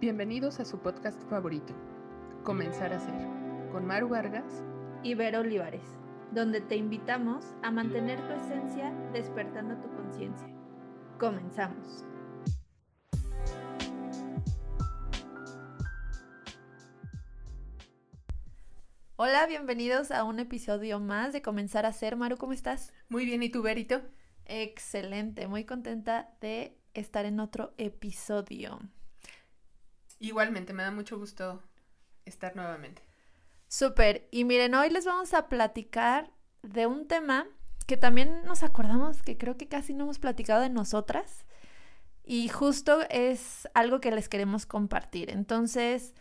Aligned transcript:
Bienvenidos 0.00 0.60
a 0.60 0.64
su 0.64 0.78
podcast 0.78 1.20
favorito, 1.28 1.74
Comenzar 2.44 2.92
a 2.92 3.00
Ser, 3.00 3.26
con 3.72 3.84
Maru 3.84 4.10
Vargas 4.10 4.62
y 5.02 5.14
Vero 5.14 5.40
Olivares, 5.40 5.82
donde 6.30 6.60
te 6.60 6.76
invitamos 6.76 7.44
a 7.64 7.72
mantener 7.72 8.20
tu 8.28 8.32
esencia 8.32 8.92
despertando 9.12 9.74
tu 9.78 9.92
conciencia. 9.96 10.46
Comenzamos. 11.18 12.04
Hola, 19.16 19.48
bienvenidos 19.48 20.12
a 20.12 20.22
un 20.22 20.38
episodio 20.38 21.00
más 21.00 21.32
de 21.32 21.42
Comenzar 21.42 21.86
a 21.86 21.92
Ser. 21.92 22.14
Maru, 22.14 22.36
¿cómo 22.36 22.52
estás? 22.52 22.92
Muy 23.08 23.24
bien, 23.24 23.42
¿y 23.42 23.48
tú, 23.48 23.62
Verito? 23.62 24.00
Excelente, 24.44 25.48
muy 25.48 25.64
contenta 25.64 26.36
de 26.40 26.78
estar 26.94 27.24
en 27.24 27.40
otro 27.40 27.74
episodio. 27.78 28.78
Igualmente, 30.18 30.72
me 30.72 30.82
da 30.82 30.90
mucho 30.90 31.18
gusto 31.18 31.62
estar 32.24 32.56
nuevamente. 32.56 33.02
Súper, 33.68 34.28
y 34.30 34.44
miren, 34.44 34.74
hoy 34.74 34.90
les 34.90 35.04
vamos 35.04 35.34
a 35.34 35.48
platicar 35.48 36.30
de 36.62 36.86
un 36.86 37.06
tema 37.06 37.46
que 37.86 37.96
también 37.96 38.44
nos 38.44 38.62
acordamos 38.62 39.22
que 39.22 39.38
creo 39.38 39.56
que 39.56 39.68
casi 39.68 39.94
no 39.94 40.04
hemos 40.04 40.18
platicado 40.18 40.60
de 40.60 40.68
nosotras 40.70 41.44
y 42.24 42.48
justo 42.48 43.00
es 43.08 43.68
algo 43.74 44.00
que 44.00 44.10
les 44.10 44.28
queremos 44.28 44.66
compartir. 44.66 45.30
Entonces, 45.30 46.14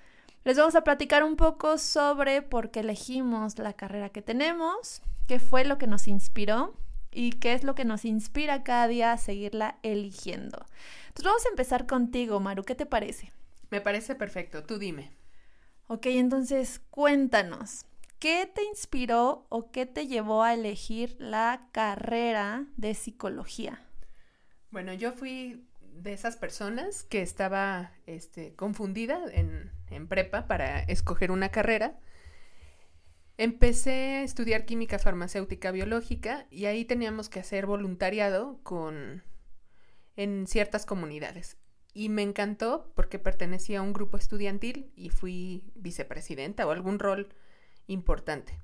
les 0.45 0.57
vamos 0.57 0.75
a 0.75 0.83
platicar 0.83 1.23
un 1.23 1.35
poco 1.35 1.77
sobre 1.77 2.41
por 2.41 2.71
qué 2.71 2.79
elegimos 2.79 3.59
la 3.59 3.73
carrera 3.73 4.09
que 4.09 4.21
tenemos, 4.21 5.01
qué 5.27 5.39
fue 5.39 5.65
lo 5.65 5.77
que 5.77 5.87
nos 5.87 6.07
inspiró 6.07 6.73
y 7.11 7.31
qué 7.31 7.53
es 7.53 7.65
lo 7.65 7.75
que 7.75 7.83
nos 7.83 8.05
inspira 8.05 8.63
cada 8.63 8.87
día 8.87 9.11
a 9.11 9.17
seguirla 9.17 9.79
eligiendo. 9.83 10.65
Entonces 11.07 11.25
vamos 11.25 11.45
a 11.45 11.49
empezar 11.49 11.85
contigo, 11.85 12.39
Maru, 12.39 12.63
¿qué 12.63 12.75
te 12.75 12.85
parece? 12.85 13.33
Me 13.69 13.81
parece 13.81 14.15
perfecto, 14.15 14.63
tú 14.63 14.77
dime. 14.77 15.11
Ok, 15.87 16.07
entonces 16.07 16.81
cuéntanos, 16.89 17.85
¿qué 18.19 18.49
te 18.53 18.63
inspiró 18.65 19.45
o 19.49 19.71
qué 19.71 19.85
te 19.85 20.07
llevó 20.07 20.43
a 20.43 20.53
elegir 20.53 21.15
la 21.19 21.69
carrera 21.71 22.67
de 22.75 22.93
psicología? 22.93 23.85
Bueno, 24.69 24.93
yo 24.93 25.13
fui 25.13 25.65
de 25.81 26.13
esas 26.13 26.37
personas 26.37 27.03
que 27.03 27.21
estaba 27.21 27.91
este, 28.05 28.53
confundida 28.55 29.21
en, 29.31 29.71
en 29.89 30.07
prepa 30.07 30.47
para 30.47 30.79
escoger 30.81 31.31
una 31.31 31.49
carrera. 31.49 31.99
Empecé 33.37 34.17
a 34.17 34.23
estudiar 34.23 34.65
química 34.65 34.99
farmacéutica 34.99 35.71
biológica 35.71 36.47
y 36.49 36.65
ahí 36.65 36.85
teníamos 36.85 37.29
que 37.29 37.39
hacer 37.39 37.65
voluntariado 37.65 38.59
con 38.63 39.23
en 40.15 40.47
ciertas 40.47 40.85
comunidades. 40.85 41.57
Y 41.97 42.09
me 42.09 42.21
encantó 42.21 42.91
porque 42.93 43.17
pertenecía 43.17 43.79
a 43.79 43.81
un 43.81 43.91
grupo 43.91 44.17
estudiantil 44.17 44.91
y 44.95 45.09
fui 45.09 45.63
vicepresidenta 45.73 46.67
o 46.67 46.69
algún 46.69 46.99
rol 46.99 47.33
importante. 47.87 48.61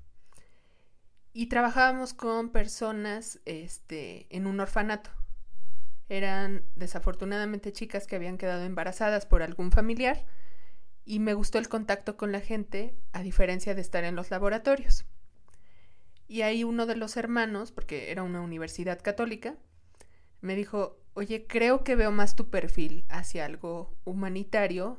Y 1.32 1.46
trabajábamos 1.46 2.14
con 2.14 2.50
personas 2.50 3.40
este, 3.44 4.28
en 4.30 4.46
un 4.46 4.60
orfanato. 4.60 5.10
Eran 6.08 6.62
desafortunadamente 6.76 7.72
chicas 7.72 8.06
que 8.06 8.14
habían 8.14 8.38
quedado 8.38 8.62
embarazadas 8.62 9.26
por 9.26 9.42
algún 9.42 9.72
familiar 9.72 10.24
y 11.04 11.18
me 11.18 11.34
gustó 11.34 11.58
el 11.58 11.68
contacto 11.68 12.16
con 12.16 12.30
la 12.30 12.40
gente 12.40 12.94
a 13.12 13.24
diferencia 13.24 13.74
de 13.74 13.80
estar 13.80 14.04
en 14.04 14.14
los 14.14 14.30
laboratorios. 14.30 15.06
Y 16.28 16.42
ahí 16.42 16.62
uno 16.62 16.86
de 16.86 16.94
los 16.94 17.16
hermanos, 17.16 17.72
porque 17.72 18.12
era 18.12 18.22
una 18.22 18.42
universidad 18.42 19.02
católica, 19.02 19.56
me 20.40 20.54
dijo, 20.54 21.00
oye, 21.14 21.46
creo 21.46 21.84
que 21.84 21.96
veo 21.96 22.10
más 22.10 22.36
tu 22.36 22.50
perfil 22.50 23.04
hacia 23.08 23.46
algo 23.46 23.96
humanitario 24.04 24.98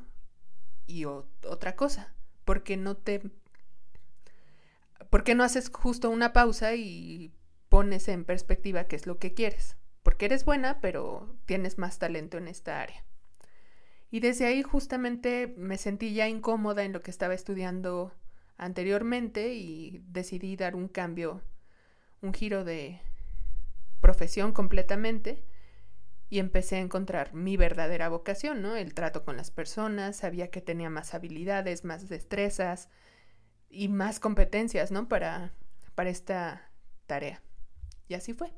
y 0.88 1.06
otra 1.06 1.76
cosa. 1.76 2.14
porque 2.46 2.78
no 2.78 2.96
te... 2.96 3.24
¿Por 5.10 5.24
qué 5.24 5.34
no 5.34 5.44
haces 5.44 5.70
justo 5.70 6.10
una 6.12 6.32
pausa 6.32 6.76
y 6.76 7.34
pones 7.70 8.08
en 8.08 8.24
perspectiva 8.24 8.84
qué 8.86 8.96
es 8.96 9.08
lo 9.08 9.18
que 9.18 9.34
quieres? 9.34 9.78
Porque 10.04 10.26
eres 10.26 10.46
buena, 10.46 10.80
pero 10.80 11.36
tienes 11.46 11.80
más 11.80 11.98
talento 11.98 12.38
en 12.38 12.48
esta 12.48 12.82
área. 12.82 13.04
Y 14.12 14.20
desde 14.20 14.46
ahí 14.46 14.62
justamente 14.62 15.56
me 15.58 15.78
sentí 15.78 16.14
ya 16.14 16.28
incómoda 16.28 16.84
en 16.84 16.94
lo 16.94 17.02
que 17.02 17.10
estaba 17.10 17.34
estudiando 17.34 18.14
anteriormente 18.58 19.56
y 19.56 20.04
decidí 20.08 20.56
dar 20.56 20.76
un 20.76 20.88
cambio, 20.88 21.42
un 22.22 22.34
giro 22.34 22.64
de 22.64 23.02
profesión 24.02 24.52
completamente 24.52 25.44
y 26.30 26.40
empecé 26.40 26.78
a 26.78 26.80
encontrar 26.80 27.34
mi 27.34 27.58
verdadera 27.58 28.10
vocación, 28.10 28.62
¿no? 28.62 28.76
El 28.76 28.94
trato 28.94 29.24
con 29.24 29.38
las 29.38 29.52
personas, 29.52 30.18
sabía 30.18 30.50
que 30.50 30.62
tenía 30.62 30.90
más 30.90 31.14
habilidades, 31.14 31.84
más 31.84 32.10
destrezas 32.10 32.90
y 33.70 33.90
más 33.90 34.20
competencias, 34.20 34.92
¿no? 34.92 35.08
Para, 35.08 35.54
para 35.94 36.10
esta 36.10 36.72
tarea. 37.06 37.42
Y 38.08 38.16
así 38.16 38.34
fue. 38.34 38.52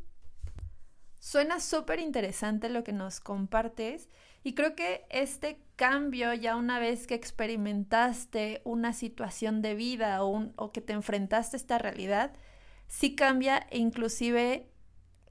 Suena 1.19 1.59
súper 1.59 1.99
interesante 1.99 2.69
lo 2.69 2.83
que 2.83 2.93
nos 2.93 3.19
compartes 3.19 4.07
y 4.43 4.53
creo 4.53 4.75
que 4.75 5.05
este 5.09 5.59
cambio 5.75 6.33
ya 6.33 6.55
una 6.55 6.79
vez 6.79 7.05
que 7.05 7.15
experimentaste 7.15 8.61
una 8.63 8.93
situación 8.93 9.61
de 9.61 9.75
vida 9.75 10.23
o, 10.23 10.53
o 10.55 10.71
que 10.71 10.79
te 10.79 10.93
enfrentaste 10.93 11.57
a 11.57 11.59
esta 11.59 11.77
realidad, 11.79 12.33
sí 12.87 13.15
cambia 13.15 13.67
e 13.71 13.77
inclusive 13.79 14.69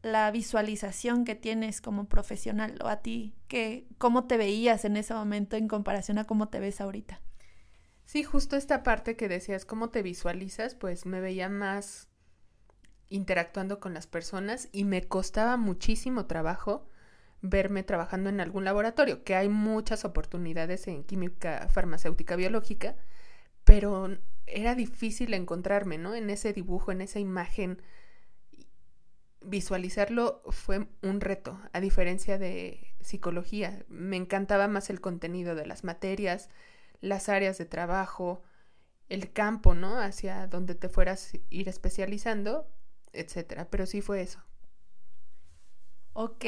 la 0.06 0.30
visualización 0.30 1.24
que 1.24 1.34
tienes 1.34 1.80
como 1.80 2.08
profesional 2.08 2.78
o 2.82 2.88
a 2.88 3.02
ti, 3.02 3.34
que, 3.48 3.86
cómo 3.98 4.26
te 4.26 4.36
veías 4.36 4.84
en 4.84 4.96
ese 4.96 5.14
momento 5.14 5.56
en 5.56 5.68
comparación 5.68 6.18
a 6.18 6.24
cómo 6.24 6.48
te 6.48 6.60
ves 6.60 6.80
ahorita. 6.80 7.20
Sí, 8.04 8.22
justo 8.22 8.56
esta 8.56 8.82
parte 8.82 9.16
que 9.16 9.28
decías, 9.28 9.64
cómo 9.64 9.90
te 9.90 10.02
visualizas, 10.02 10.74
pues 10.74 11.06
me 11.06 11.20
veía 11.20 11.48
más 11.48 12.08
interactuando 13.08 13.80
con 13.80 13.94
las 13.94 14.06
personas 14.06 14.68
y 14.72 14.84
me 14.84 15.06
costaba 15.06 15.56
muchísimo 15.56 16.26
trabajo 16.26 16.88
verme 17.42 17.82
trabajando 17.82 18.30
en 18.30 18.40
algún 18.40 18.64
laboratorio, 18.64 19.24
que 19.24 19.34
hay 19.34 19.48
muchas 19.48 20.04
oportunidades 20.04 20.86
en 20.88 21.04
química 21.04 21.68
farmacéutica 21.70 22.36
biológica, 22.36 22.96
pero 23.64 24.08
era 24.46 24.74
difícil 24.74 25.34
encontrarme, 25.34 25.98
¿no? 25.98 26.14
En 26.14 26.30
ese 26.30 26.52
dibujo, 26.52 26.92
en 26.92 27.00
esa 27.00 27.18
imagen. 27.18 27.82
Visualizarlo 29.48 30.42
fue 30.50 30.88
un 31.02 31.20
reto, 31.20 31.60
a 31.72 31.80
diferencia 31.80 32.36
de 32.38 32.94
psicología. 33.00 33.84
Me 33.88 34.16
encantaba 34.16 34.66
más 34.68 34.90
el 34.90 35.00
contenido 35.00 35.54
de 35.54 35.66
las 35.66 35.84
materias, 35.84 36.48
las 37.00 37.28
áreas 37.28 37.56
de 37.58 37.64
trabajo, 37.64 38.42
el 39.08 39.32
campo, 39.32 39.74
¿no? 39.74 39.98
Hacia 39.98 40.48
donde 40.48 40.74
te 40.74 40.88
fueras 40.88 41.32
ir 41.48 41.68
especializando, 41.68 42.68
etcétera. 43.12 43.68
Pero 43.70 43.86
sí 43.86 44.00
fue 44.00 44.22
eso. 44.22 44.42
Ok, 46.12 46.44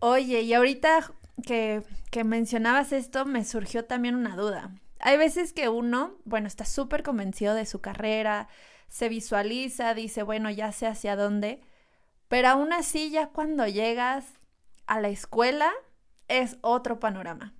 oye, 0.00 0.42
y 0.42 0.52
ahorita 0.52 1.14
que, 1.46 1.82
que 2.10 2.24
mencionabas 2.24 2.92
esto, 2.92 3.24
me 3.24 3.44
surgió 3.44 3.84
también 3.86 4.14
una 4.14 4.36
duda. 4.36 4.74
Hay 4.98 5.16
veces 5.16 5.52
que 5.52 5.68
uno, 5.68 6.18
bueno, 6.24 6.48
está 6.48 6.64
súper 6.64 7.02
convencido 7.02 7.54
de 7.54 7.66
su 7.66 7.80
carrera, 7.80 8.48
se 8.88 9.08
visualiza, 9.08 9.94
dice, 9.94 10.22
bueno, 10.22 10.50
ya 10.50 10.70
sé 10.70 10.86
hacia 10.86 11.16
dónde, 11.16 11.62
pero 12.32 12.48
aún 12.48 12.72
así 12.72 13.10
ya 13.10 13.26
cuando 13.28 13.66
llegas 13.66 14.24
a 14.86 15.02
la 15.02 15.10
escuela 15.10 15.70
es 16.28 16.56
otro 16.62 16.98
panorama. 16.98 17.54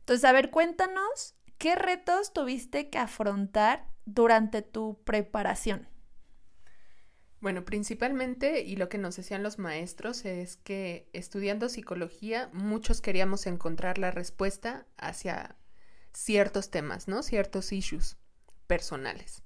Entonces, 0.00 0.24
a 0.24 0.32
ver, 0.32 0.50
cuéntanos, 0.50 1.36
¿qué 1.56 1.76
retos 1.76 2.32
tuviste 2.32 2.90
que 2.90 2.98
afrontar 2.98 3.86
durante 4.06 4.62
tu 4.62 5.00
preparación? 5.04 5.88
Bueno, 7.38 7.64
principalmente, 7.64 8.62
y 8.62 8.74
lo 8.74 8.88
que 8.88 8.98
nos 8.98 9.14
decían 9.14 9.44
los 9.44 9.60
maestros, 9.60 10.24
es 10.24 10.56
que 10.56 11.08
estudiando 11.12 11.68
psicología 11.68 12.50
muchos 12.52 13.00
queríamos 13.00 13.46
encontrar 13.46 13.98
la 13.98 14.10
respuesta 14.10 14.88
hacia 14.96 15.54
ciertos 16.12 16.72
temas, 16.72 17.06
¿no? 17.06 17.22
Ciertos 17.22 17.70
issues 17.70 18.16
personales. 18.66 19.44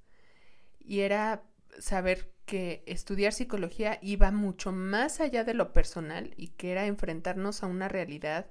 Y 0.79 1.01
era 1.01 1.43
saber 1.77 2.32
que 2.45 2.83
estudiar 2.85 3.33
psicología 3.33 3.99
iba 4.01 4.31
mucho 4.31 4.71
más 4.71 5.19
allá 5.19 5.43
de 5.43 5.53
lo 5.53 5.73
personal 5.73 6.33
y 6.37 6.49
que 6.49 6.71
era 6.71 6.85
enfrentarnos 6.85 7.63
a 7.63 7.67
una 7.67 7.87
realidad 7.87 8.47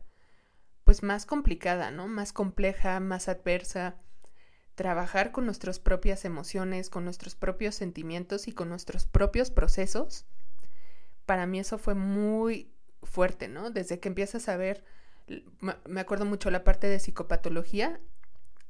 pues 0.85 1.03
más 1.03 1.27
complicada, 1.27 1.91
¿no? 1.91 2.09
Más 2.09 2.33
compleja, 2.33 2.99
más 3.01 3.29
adversa, 3.29 3.97
trabajar 4.75 5.31
con 5.31 5.45
nuestras 5.45 5.79
propias 5.79 6.25
emociones, 6.25 6.91
con 6.91 7.05
nuestros 7.05 7.37
propios 7.37 7.75
sentimientos 7.75 8.49
y 8.49 8.53
con 8.53 8.69
nuestros 8.69 9.07
propios 9.07 9.51
procesos, 9.51 10.27
para 11.27 11.47
mí 11.47 11.61
eso 11.61 11.79
fue 11.79 11.95
muy 11.95 12.73
fuerte, 13.03 13.49
¿no? 13.49 13.71
Desde 13.71 14.01
que 14.01 14.09
empiezas 14.09 14.49
a 14.49 14.57
ver, 14.57 14.85
me 15.87 16.01
acuerdo 16.01 16.25
mucho 16.25 16.51
la 16.51 16.65
parte 16.65 16.89
de 16.89 16.99
psicopatología, 16.99 18.01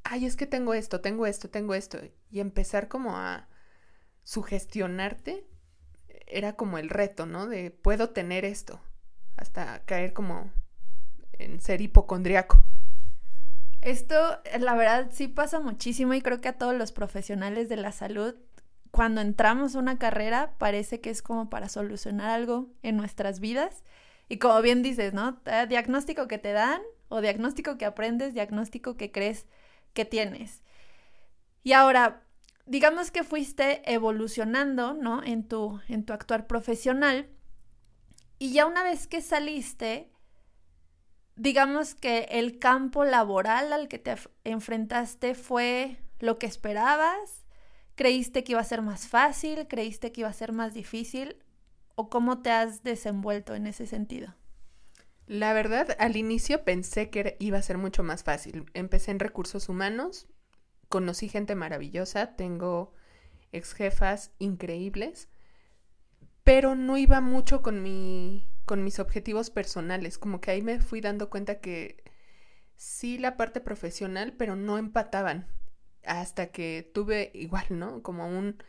ay, 0.04 0.26
es 0.26 0.36
que 0.36 0.46
tengo 0.46 0.74
esto, 0.74 1.00
tengo 1.00 1.26
esto, 1.26 1.48
tengo 1.48 1.74
esto, 1.74 1.98
y 2.30 2.40
empezar 2.40 2.88
como 2.88 3.16
a 3.16 3.48
sugestionarte 4.24 5.46
era 6.26 6.54
como 6.54 6.78
el 6.78 6.88
reto, 6.88 7.26
¿no? 7.26 7.46
De 7.46 7.70
puedo 7.70 8.10
tener 8.10 8.44
esto, 8.44 8.80
hasta 9.36 9.84
caer 9.84 10.12
como 10.12 10.50
en 11.32 11.60
ser 11.60 11.80
hipocondriaco. 11.80 12.62
Esto, 13.80 14.16
la 14.60 14.74
verdad, 14.74 15.10
sí 15.12 15.26
pasa 15.28 15.58
muchísimo 15.58 16.14
y 16.14 16.22
creo 16.22 16.40
que 16.40 16.48
a 16.48 16.58
todos 16.58 16.74
los 16.74 16.92
profesionales 16.92 17.68
de 17.68 17.76
la 17.76 17.90
salud, 17.90 18.36
cuando 18.92 19.20
entramos 19.20 19.74
a 19.74 19.80
una 19.80 19.98
carrera, 19.98 20.54
parece 20.58 21.00
que 21.00 21.10
es 21.10 21.20
como 21.20 21.50
para 21.50 21.68
solucionar 21.68 22.30
algo 22.30 22.68
en 22.82 22.96
nuestras 22.96 23.40
vidas. 23.40 23.82
Y 24.28 24.38
como 24.38 24.62
bien 24.62 24.82
dices, 24.82 25.12
¿no? 25.14 25.40
Diagnóstico 25.68 26.28
que 26.28 26.38
te 26.38 26.52
dan 26.52 26.80
o 27.08 27.20
diagnóstico 27.20 27.76
que 27.76 27.84
aprendes, 27.84 28.34
diagnóstico 28.34 28.96
que 28.96 29.10
crees 29.10 29.46
que 29.94 30.04
tienes. 30.04 30.62
Y 31.64 31.72
ahora, 31.72 32.21
digamos 32.66 33.10
que 33.10 33.24
fuiste 33.24 33.82
evolucionando, 33.92 34.94
¿no? 34.94 35.22
En 35.22 35.46
tu, 35.46 35.80
en 35.88 36.04
tu 36.04 36.12
actuar 36.12 36.46
profesional. 36.46 37.28
Y 38.38 38.52
ya 38.52 38.66
una 38.66 38.82
vez 38.82 39.06
que 39.06 39.20
saliste, 39.20 40.10
digamos 41.36 41.94
que 41.94 42.28
el 42.30 42.58
campo 42.58 43.04
laboral 43.04 43.72
al 43.72 43.88
que 43.88 43.98
te 43.98 44.14
enfrentaste 44.44 45.34
fue 45.34 45.98
lo 46.18 46.38
que 46.38 46.46
esperabas, 46.46 47.44
creíste 47.94 48.44
que 48.44 48.52
iba 48.52 48.60
a 48.60 48.64
ser 48.64 48.82
más 48.82 49.08
fácil, 49.08 49.66
creíste 49.68 50.12
que 50.12 50.22
iba 50.22 50.30
a 50.30 50.34
ser 50.34 50.52
más 50.52 50.74
difícil, 50.74 51.36
o 51.94 52.08
cómo 52.08 52.42
te 52.42 52.50
has 52.50 52.82
desenvuelto 52.82 53.54
en 53.54 53.66
ese 53.66 53.86
sentido. 53.86 54.34
La 55.26 55.52
verdad, 55.52 55.96
al 55.98 56.16
inicio 56.16 56.64
pensé 56.64 57.10
que 57.10 57.36
iba 57.38 57.58
a 57.58 57.62
ser 57.62 57.78
mucho 57.78 58.02
más 58.02 58.24
fácil. 58.24 58.66
Empecé 58.74 59.12
en 59.12 59.18
recursos 59.18 59.68
humanos, 59.68 60.26
conocí 60.92 61.30
gente 61.30 61.54
maravillosa, 61.54 62.36
tengo 62.36 62.92
ex 63.50 63.72
jefas 63.72 64.30
increíbles, 64.38 65.30
pero 66.44 66.74
no 66.74 66.98
iba 66.98 67.22
mucho 67.22 67.62
con 67.62 67.82
mi 67.82 68.46
con 68.66 68.84
mis 68.84 68.98
objetivos 68.98 69.48
personales, 69.48 70.18
como 70.18 70.42
que 70.42 70.50
ahí 70.50 70.60
me 70.60 70.80
fui 70.80 71.00
dando 71.00 71.30
cuenta 71.30 71.60
que 71.60 72.04
sí 72.76 73.16
la 73.16 73.38
parte 73.38 73.62
profesional, 73.62 74.34
pero 74.34 74.54
no 74.54 74.76
empataban 74.76 75.46
hasta 76.04 76.48
que 76.48 76.90
tuve 76.92 77.30
igual, 77.32 77.64
¿no? 77.70 78.02
Como 78.02 78.28
un 78.28 78.62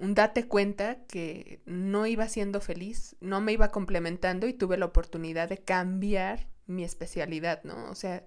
un 0.00 0.14
date 0.14 0.48
cuenta 0.48 1.04
que 1.04 1.60
no 1.66 2.06
iba 2.06 2.26
siendo 2.28 2.62
feliz, 2.62 3.14
no 3.20 3.42
me 3.42 3.52
iba 3.52 3.70
complementando 3.70 4.48
y 4.48 4.54
tuve 4.54 4.78
la 4.78 4.86
oportunidad 4.86 5.50
de 5.50 5.58
cambiar 5.58 6.48
mi 6.66 6.82
especialidad, 6.82 7.62
¿no? 7.64 7.90
O 7.90 7.94
sea, 7.94 8.24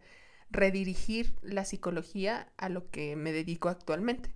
redirigir 0.49 1.35
la 1.41 1.65
psicología 1.65 2.51
a 2.57 2.69
lo 2.69 2.89
que 2.89 3.15
me 3.15 3.31
dedico 3.31 3.69
actualmente. 3.69 4.33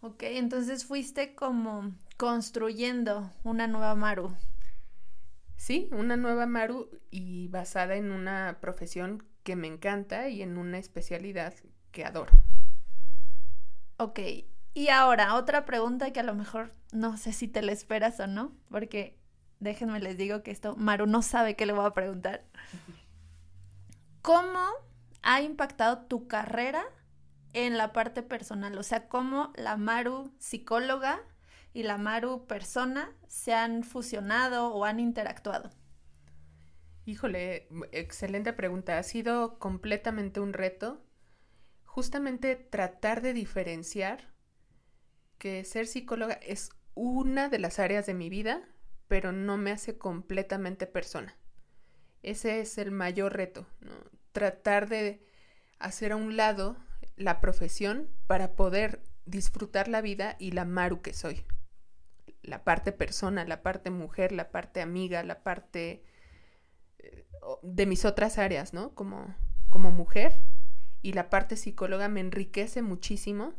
Ok, 0.00 0.22
entonces 0.22 0.84
fuiste 0.84 1.34
como 1.34 1.92
construyendo 2.16 3.32
una 3.42 3.66
nueva 3.66 3.94
Maru. 3.96 4.36
Sí, 5.56 5.88
una 5.90 6.16
nueva 6.16 6.46
Maru 6.46 6.88
y 7.10 7.48
basada 7.48 7.96
en 7.96 8.12
una 8.12 8.58
profesión 8.60 9.24
que 9.42 9.56
me 9.56 9.66
encanta 9.66 10.28
y 10.28 10.42
en 10.42 10.56
una 10.56 10.78
especialidad 10.78 11.54
que 11.90 12.04
adoro. 12.04 12.32
Ok, 13.96 14.20
y 14.74 14.88
ahora 14.88 15.34
otra 15.34 15.64
pregunta 15.64 16.12
que 16.12 16.20
a 16.20 16.22
lo 16.22 16.34
mejor 16.36 16.72
no 16.92 17.16
sé 17.16 17.32
si 17.32 17.48
te 17.48 17.62
la 17.62 17.72
esperas 17.72 18.20
o 18.20 18.28
no, 18.28 18.52
porque 18.70 19.18
déjenme 19.58 19.98
les 19.98 20.16
digo 20.16 20.44
que 20.44 20.52
esto 20.52 20.76
Maru 20.76 21.06
no 21.06 21.22
sabe 21.22 21.56
qué 21.56 21.66
le 21.66 21.72
voy 21.72 21.86
a 21.86 21.94
preguntar. 21.94 22.44
¿Cómo 24.22 24.60
ha 25.22 25.42
impactado 25.42 26.06
tu 26.06 26.28
carrera 26.28 26.84
en 27.52 27.76
la 27.76 27.92
parte 27.92 28.22
personal, 28.22 28.76
o 28.78 28.82
sea, 28.82 29.08
cómo 29.08 29.52
la 29.56 29.76
Maru 29.76 30.32
psicóloga 30.38 31.20
y 31.72 31.82
la 31.82 31.98
Maru 31.98 32.46
persona 32.46 33.12
se 33.26 33.54
han 33.54 33.84
fusionado 33.84 34.74
o 34.74 34.84
han 34.84 35.00
interactuado. 35.00 35.70
Híjole, 37.04 37.68
excelente 37.92 38.52
pregunta. 38.52 38.98
Ha 38.98 39.02
sido 39.02 39.58
completamente 39.58 40.40
un 40.40 40.52
reto 40.52 41.02
justamente 41.84 42.54
tratar 42.54 43.22
de 43.22 43.32
diferenciar 43.32 44.34
que 45.38 45.64
ser 45.64 45.86
psicóloga 45.86 46.34
es 46.34 46.70
una 46.94 47.48
de 47.48 47.58
las 47.58 47.78
áreas 47.78 48.06
de 48.06 48.14
mi 48.14 48.28
vida, 48.28 48.68
pero 49.08 49.32
no 49.32 49.56
me 49.56 49.70
hace 49.70 49.96
completamente 49.96 50.86
persona. 50.86 51.37
Ese 52.22 52.60
es 52.60 52.78
el 52.78 52.90
mayor 52.90 53.34
reto, 53.34 53.66
¿no? 53.80 53.92
tratar 54.32 54.88
de 54.88 55.20
hacer 55.78 56.12
a 56.12 56.16
un 56.16 56.36
lado 56.36 56.76
la 57.16 57.40
profesión 57.40 58.08
para 58.26 58.52
poder 58.52 59.02
disfrutar 59.26 59.88
la 59.88 60.00
vida 60.00 60.36
y 60.38 60.52
la 60.52 60.64
Maru 60.64 61.02
que 61.02 61.12
soy. 61.12 61.44
La 62.42 62.62
parte 62.64 62.92
persona, 62.92 63.44
la 63.44 63.62
parte 63.62 63.90
mujer, 63.90 64.32
la 64.32 64.50
parte 64.50 64.80
amiga, 64.80 65.22
la 65.22 65.42
parte 65.42 66.04
eh, 66.98 67.26
de 67.62 67.86
mis 67.86 68.04
otras 68.04 68.38
áreas, 68.38 68.72
¿no? 68.72 68.94
Como, 68.94 69.34
como 69.70 69.90
mujer 69.90 70.40
y 71.02 71.12
la 71.12 71.30
parte 71.30 71.56
psicóloga 71.56 72.08
me 72.08 72.20
enriquece 72.20 72.82
muchísimo 72.82 73.54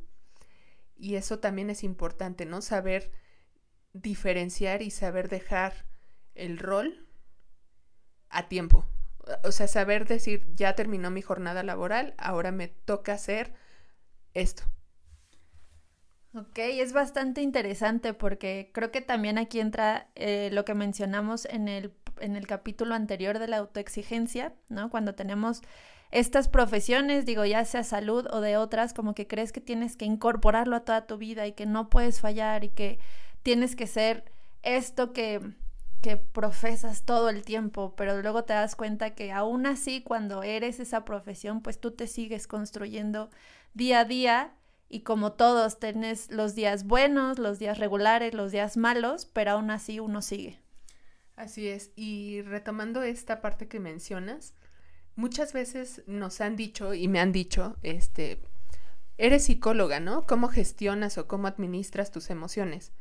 y 0.95 1.15
eso 1.15 1.39
también 1.39 1.69
es 1.69 1.83
importante, 1.83 2.45
¿no? 2.45 2.61
Saber 2.61 3.11
diferenciar 3.93 4.81
y 4.81 4.91
saber 4.91 5.29
dejar 5.29 5.85
el 6.35 6.57
rol 6.57 7.08
a 8.29 8.47
tiempo 8.47 8.85
o 9.43 9.51
sea, 9.51 9.67
saber 9.67 10.07
decir, 10.07 10.45
ya 10.55 10.73
terminó 10.75 11.11
mi 11.11 11.21
jornada 11.21 11.63
laboral, 11.63 12.13
ahora 12.17 12.51
me 12.51 12.67
toca 12.67 13.13
hacer 13.13 13.53
esto. 14.33 14.63
Ok, 16.35 16.59
es 16.59 16.93
bastante 16.93 17.41
interesante 17.41 18.13
porque 18.13 18.69
creo 18.73 18.91
que 18.91 19.01
también 19.01 19.37
aquí 19.37 19.59
entra 19.59 20.09
eh, 20.15 20.49
lo 20.51 20.63
que 20.63 20.75
mencionamos 20.75 21.45
en 21.45 21.67
el, 21.67 21.93
en 22.19 22.35
el 22.35 22.45
capítulo 22.45 22.93
anterior 22.93 23.39
de 23.39 23.47
la 23.47 23.57
autoexigencia, 23.57 24.53
¿no? 24.69 24.91
Cuando 24.91 25.15
tenemos 25.15 25.61
estas 26.11 26.47
profesiones, 26.47 27.25
digo, 27.25 27.45
ya 27.45 27.65
sea 27.65 27.83
salud 27.83 28.27
o 28.31 28.41
de 28.41 28.57
otras, 28.57 28.93
como 28.93 29.15
que 29.15 29.27
crees 29.27 29.51
que 29.51 29.61
tienes 29.61 29.95
que 29.95 30.05
incorporarlo 30.05 30.75
a 30.75 30.85
toda 30.85 31.07
tu 31.07 31.17
vida 31.17 31.47
y 31.47 31.53
que 31.53 31.65
no 31.65 31.89
puedes 31.89 32.19
fallar 32.21 32.63
y 32.63 32.69
que 32.69 32.99
tienes 33.41 33.75
que 33.75 33.87
ser 33.87 34.31
esto 34.61 35.13
que 35.13 35.41
que 36.01 36.17
profesas 36.17 37.03
todo 37.03 37.29
el 37.29 37.43
tiempo, 37.43 37.93
pero 37.95 38.21
luego 38.21 38.43
te 38.43 38.53
das 38.53 38.75
cuenta 38.75 39.15
que 39.15 39.31
aún 39.31 39.65
así 39.65 40.01
cuando 40.01 40.43
eres 40.43 40.79
esa 40.79 41.03
profesión, 41.03 41.61
pues 41.61 41.79
tú 41.79 41.91
te 41.91 42.07
sigues 42.07 42.47
construyendo 42.47 43.29
día 43.73 44.01
a 44.01 44.05
día 44.05 44.53
y 44.87 45.01
como 45.01 45.33
todos 45.33 45.79
tenés 45.79 46.31
los 46.31 46.55
días 46.55 46.85
buenos, 46.85 47.37
los 47.37 47.59
días 47.59 47.77
regulares, 47.77 48.33
los 48.33 48.51
días 48.51 48.77
malos, 48.77 49.25
pero 49.25 49.51
aún 49.51 49.71
así 49.71 49.99
uno 49.99 50.21
sigue. 50.21 50.59
Así 51.35 51.67
es, 51.67 51.91
y 51.95 52.41
retomando 52.41 53.03
esta 53.03 53.41
parte 53.41 53.67
que 53.67 53.79
mencionas, 53.79 54.55
muchas 55.15 55.53
veces 55.53 56.03
nos 56.07 56.41
han 56.41 56.55
dicho 56.55 56.93
y 56.93 57.07
me 57.07 57.19
han 57.19 57.31
dicho, 57.31 57.77
este, 57.83 58.41
eres 59.17 59.45
psicóloga, 59.45 59.99
¿no? 59.99 60.25
¿Cómo 60.25 60.47
gestionas 60.47 61.17
o 61.17 61.27
cómo 61.27 61.47
administras 61.47 62.11
tus 62.11 62.29
emociones? 62.29 62.91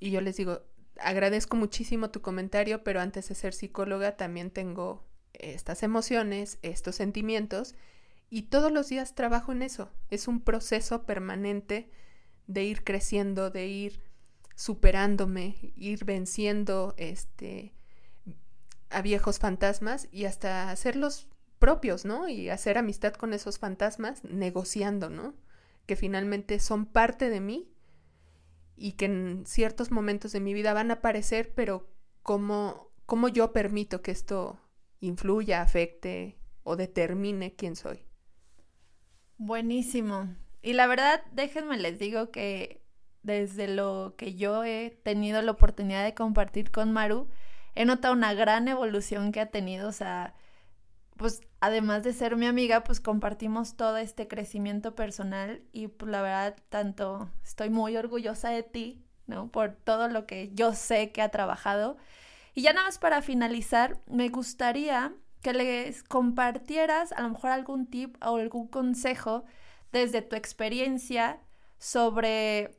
Y 0.00 0.10
yo 0.10 0.20
les 0.20 0.36
digo, 0.36 0.62
agradezco 1.00 1.56
muchísimo 1.56 2.10
tu 2.10 2.20
comentario, 2.20 2.84
pero 2.84 3.00
antes 3.00 3.28
de 3.28 3.34
ser 3.34 3.54
psicóloga 3.54 4.16
también 4.16 4.50
tengo 4.50 5.04
estas 5.32 5.82
emociones, 5.82 6.58
estos 6.62 6.96
sentimientos, 6.96 7.74
y 8.30 8.42
todos 8.42 8.70
los 8.70 8.88
días 8.88 9.14
trabajo 9.14 9.52
en 9.52 9.62
eso. 9.62 9.90
Es 10.10 10.28
un 10.28 10.40
proceso 10.40 11.06
permanente 11.06 11.90
de 12.46 12.64
ir 12.64 12.84
creciendo, 12.84 13.50
de 13.50 13.66
ir 13.66 14.02
superándome, 14.54 15.72
ir 15.76 16.04
venciendo 16.04 16.94
este 16.96 17.74
a 18.90 19.02
viejos 19.02 19.38
fantasmas 19.38 20.08
y 20.10 20.24
hasta 20.24 20.70
hacerlos 20.70 21.28
propios, 21.58 22.04
¿no? 22.04 22.28
Y 22.28 22.48
hacer 22.48 22.78
amistad 22.78 23.12
con 23.14 23.34
esos 23.34 23.58
fantasmas 23.58 24.24
negociando, 24.24 25.10
¿no? 25.10 25.34
Que 25.86 25.94
finalmente 25.94 26.58
son 26.58 26.86
parte 26.86 27.28
de 27.30 27.40
mí 27.40 27.70
y 28.78 28.92
que 28.92 29.06
en 29.06 29.44
ciertos 29.46 29.90
momentos 29.90 30.32
de 30.32 30.40
mi 30.40 30.54
vida 30.54 30.72
van 30.72 30.90
a 30.90 30.94
aparecer, 30.94 31.52
pero 31.54 31.88
cómo, 32.22 32.90
cómo 33.06 33.28
yo 33.28 33.52
permito 33.52 34.02
que 34.02 34.12
esto 34.12 34.60
influya, 35.00 35.62
afecte 35.62 36.38
o 36.62 36.76
determine 36.76 37.54
quién 37.54 37.76
soy. 37.76 38.04
Buenísimo. 39.36 40.34
Y 40.62 40.72
la 40.72 40.86
verdad, 40.86 41.22
déjenme 41.32 41.76
les 41.76 41.98
digo 41.98 42.30
que 42.30 42.82
desde 43.22 43.68
lo 43.68 44.14
que 44.16 44.34
yo 44.34 44.64
he 44.64 44.98
tenido 45.02 45.40
la 45.42 45.52
oportunidad 45.52 46.04
de 46.04 46.14
compartir 46.14 46.70
con 46.70 46.92
Maru, 46.92 47.28
he 47.74 47.84
notado 47.84 48.14
una 48.14 48.34
gran 48.34 48.68
evolución 48.68 49.32
que 49.32 49.40
ha 49.40 49.50
tenido, 49.50 49.88
o 49.88 49.92
sea, 49.92 50.34
pues 51.18 51.42
además 51.60 52.04
de 52.04 52.14
ser 52.14 52.36
mi 52.36 52.46
amiga, 52.46 52.84
pues 52.84 53.00
compartimos 53.00 53.76
todo 53.76 53.98
este 53.98 54.28
crecimiento 54.28 54.94
personal 54.94 55.62
y 55.72 55.88
pues 55.88 56.10
la 56.10 56.22
verdad 56.22 56.56
tanto 56.70 57.30
estoy 57.44 57.68
muy 57.68 57.96
orgullosa 57.96 58.50
de 58.50 58.62
ti, 58.62 59.04
¿no? 59.26 59.50
Por 59.50 59.72
todo 59.72 60.08
lo 60.08 60.26
que 60.26 60.50
yo 60.54 60.72
sé 60.72 61.10
que 61.10 61.20
ha 61.20 61.28
trabajado. 61.30 61.96
Y 62.54 62.62
ya 62.62 62.72
nada 62.72 62.86
más 62.86 62.98
para 62.98 63.20
finalizar, 63.20 64.00
me 64.06 64.28
gustaría 64.28 65.12
que 65.42 65.52
les 65.52 66.04
compartieras 66.04 67.12
a 67.12 67.22
lo 67.22 67.30
mejor 67.30 67.50
algún 67.50 67.86
tip 67.86 68.16
o 68.24 68.36
algún 68.36 68.68
consejo 68.68 69.44
desde 69.92 70.22
tu 70.22 70.36
experiencia 70.36 71.40
sobre 71.78 72.76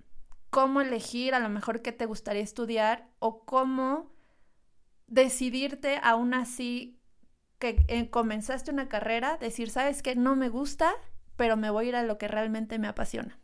cómo 0.50 0.82
elegir 0.82 1.36
a 1.36 1.40
lo 1.40 1.50
mejor 1.50 1.82
qué 1.82 1.92
te 1.92 2.06
gustaría 2.06 2.42
estudiar 2.42 3.10
o 3.20 3.44
cómo 3.44 4.12
decidirte 5.08 6.00
aún 6.02 6.34
así 6.34 6.99
que 7.60 7.86
eh, 7.88 8.10
comenzaste 8.10 8.72
una 8.72 8.90
carrera, 8.90 9.38
decir, 9.38 9.70
sabes 9.70 10.02
que 10.02 10.16
no 10.16 10.36
me 10.36 10.50
gusta, 10.50 10.94
pero 11.36 11.58
me 11.58 11.70
voy 11.70 11.86
a 11.86 11.90
ir 11.90 11.96
a 11.96 12.04
lo 12.04 12.18
que 12.18 12.28
realmente 12.28 12.80
me 12.80 12.88
apasiona? 12.88 13.40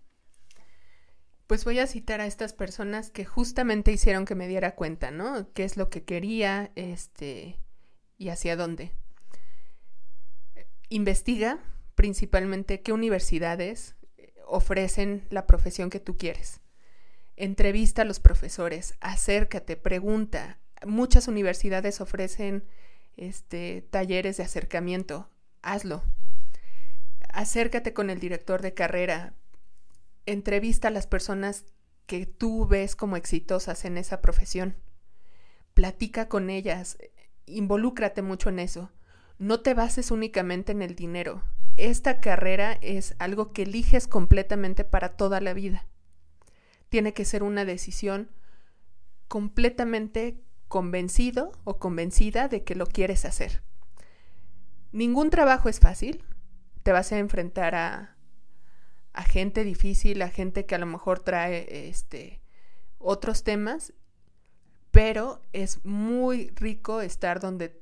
Pues 1.47 1.63
voy 1.63 1.79
a 1.79 1.87
citar 1.87 2.21
a 2.21 2.25
estas 2.25 2.53
personas 2.53 3.11
que 3.11 3.23
justamente 3.25 3.91
hicieron 3.91 4.25
que 4.25 4.35
me 4.35 4.47
diera 4.47 4.75
cuenta, 4.75 5.11
¿no? 5.11 5.53
¿Qué 5.53 5.63
es 5.63 5.77
lo 5.77 5.89
que 5.89 6.03
quería, 6.03 6.71
este, 6.75 7.59
y 8.17 8.29
hacia 8.29 8.55
dónde? 8.55 8.93
Investiga 10.89 11.59
principalmente 11.93 12.81
qué 12.81 12.93
universidades 12.93 13.95
ofrecen 14.47 15.25
la 15.29 15.45
profesión 15.45 15.89
que 15.89 15.99
tú 15.99 16.17
quieres. 16.17 16.61
Entrevista 17.35 18.03
a 18.03 18.05
los 18.05 18.19
profesores, 18.19 18.95
acércate, 19.01 19.75
pregunta. 19.75 20.59
Muchas 20.85 21.27
universidades 21.27 22.01
ofrecen 22.01 22.65
este, 23.17 23.81
talleres 23.89 24.37
de 24.37 24.43
acercamiento. 24.43 25.29
Hazlo. 25.61 26.03
Acércate 27.29 27.93
con 27.93 28.09
el 28.09 28.19
director 28.19 28.61
de 28.61 28.73
carrera. 28.73 29.33
Entrevista 30.25 30.87
a 30.87 30.91
las 30.91 31.07
personas 31.07 31.65
que 32.05 32.25
tú 32.25 32.67
ves 32.67 32.95
como 32.95 33.17
exitosas 33.17 33.85
en 33.85 33.97
esa 33.97 34.21
profesión. 34.21 34.75
Platica 35.73 36.29
con 36.29 36.49
ellas. 36.49 36.97
Involúcrate 37.45 38.21
mucho 38.21 38.49
en 38.49 38.59
eso. 38.59 38.91
No 39.37 39.61
te 39.61 39.73
bases 39.73 40.11
únicamente 40.11 40.71
en 40.71 40.81
el 40.81 40.95
dinero 40.95 41.43
esta 41.77 42.21
carrera 42.21 42.77
es 42.81 43.15
algo 43.19 43.51
que 43.51 43.63
eliges 43.63 44.07
completamente 44.07 44.83
para 44.83 45.17
toda 45.17 45.41
la 45.41 45.53
vida. 45.53 45.87
Tiene 46.89 47.13
que 47.13 47.25
ser 47.25 47.43
una 47.43 47.65
decisión 47.65 48.29
completamente 49.27 50.41
convencido 50.67 51.51
o 51.63 51.77
convencida 51.79 52.47
de 52.47 52.63
que 52.63 52.75
lo 52.75 52.85
quieres 52.85 53.25
hacer. 53.25 53.61
Ningún 54.91 55.29
trabajo 55.29 55.69
es 55.69 55.79
fácil. 55.79 56.23
Te 56.83 56.91
vas 56.91 57.11
a 57.11 57.17
enfrentar 57.17 57.75
a, 57.75 58.15
a 59.13 59.23
gente 59.23 59.63
difícil, 59.63 60.21
a 60.21 60.29
gente 60.29 60.65
que 60.65 60.75
a 60.75 60.79
lo 60.79 60.85
mejor 60.85 61.19
trae 61.19 61.87
este, 61.89 62.41
otros 62.97 63.43
temas, 63.43 63.93
pero 64.91 65.41
es 65.53 65.83
muy 65.85 66.49
rico 66.55 67.01
estar 67.01 67.39
donde 67.39 67.81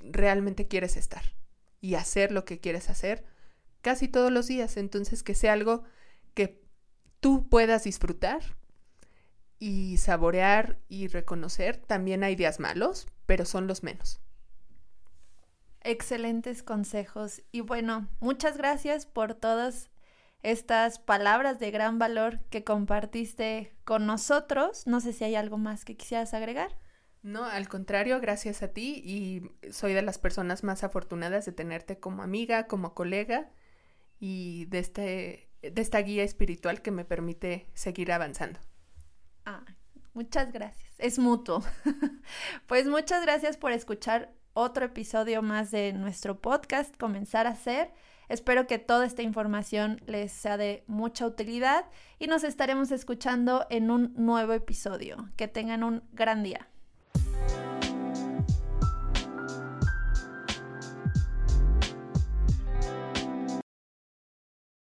realmente 0.00 0.68
quieres 0.68 0.96
estar 0.96 1.22
y 1.80 1.94
hacer 1.94 2.32
lo 2.32 2.44
que 2.44 2.60
quieres 2.60 2.90
hacer 2.90 3.24
casi 3.82 4.08
todos 4.08 4.32
los 4.32 4.46
días. 4.46 4.76
Entonces, 4.76 5.22
que 5.22 5.34
sea 5.34 5.52
algo 5.52 5.84
que 6.34 6.62
tú 7.20 7.48
puedas 7.48 7.84
disfrutar 7.84 8.42
y 9.58 9.96
saborear 9.98 10.78
y 10.88 11.08
reconocer. 11.08 11.78
También 11.78 12.24
hay 12.24 12.36
días 12.36 12.60
malos, 12.60 13.06
pero 13.26 13.44
son 13.44 13.66
los 13.66 13.82
menos. 13.82 14.20
Excelentes 15.82 16.62
consejos. 16.62 17.42
Y 17.52 17.60
bueno, 17.60 18.08
muchas 18.20 18.56
gracias 18.56 19.06
por 19.06 19.34
todas 19.34 19.90
estas 20.42 20.98
palabras 20.98 21.58
de 21.58 21.70
gran 21.70 21.98
valor 21.98 22.40
que 22.50 22.64
compartiste 22.64 23.74
con 23.84 24.06
nosotros. 24.06 24.86
No 24.86 25.00
sé 25.00 25.12
si 25.12 25.24
hay 25.24 25.34
algo 25.34 25.58
más 25.58 25.84
que 25.84 25.96
quisieras 25.96 26.34
agregar. 26.34 26.76
No, 27.22 27.44
al 27.44 27.68
contrario, 27.68 28.20
gracias 28.20 28.62
a 28.62 28.68
ti 28.68 29.02
y 29.04 29.70
soy 29.72 29.94
de 29.94 30.02
las 30.02 30.18
personas 30.18 30.62
más 30.62 30.84
afortunadas 30.84 31.44
de 31.44 31.52
tenerte 31.52 31.98
como 31.98 32.22
amiga, 32.22 32.68
como 32.68 32.94
colega 32.94 33.50
y 34.20 34.66
de, 34.66 34.78
este, 34.78 35.48
de 35.62 35.82
esta 35.82 35.98
guía 35.98 36.22
espiritual 36.22 36.82
que 36.82 36.92
me 36.92 37.04
permite 37.04 37.68
seguir 37.74 38.12
avanzando. 38.12 38.60
Ah, 39.46 39.64
muchas 40.12 40.52
gracias. 40.52 40.92
Es 40.98 41.18
mutuo. 41.18 41.62
pues 42.66 42.86
muchas 42.88 43.22
gracias 43.22 43.56
por 43.56 43.72
escuchar 43.72 44.34
otro 44.54 44.86
episodio 44.86 45.40
más 45.40 45.70
de 45.70 45.92
nuestro 45.92 46.40
podcast, 46.40 46.96
Comenzar 46.96 47.46
a 47.46 47.54
Ser. 47.54 47.92
Espero 48.28 48.66
que 48.66 48.78
toda 48.78 49.06
esta 49.06 49.22
información 49.22 50.02
les 50.06 50.32
sea 50.32 50.56
de 50.56 50.82
mucha 50.88 51.26
utilidad 51.26 51.84
y 52.18 52.26
nos 52.26 52.42
estaremos 52.42 52.90
escuchando 52.90 53.66
en 53.70 53.90
un 53.92 54.14
nuevo 54.16 54.52
episodio. 54.52 55.30
Que 55.36 55.46
tengan 55.46 55.84
un 55.84 56.02
gran 56.12 56.42
día. 56.42 56.68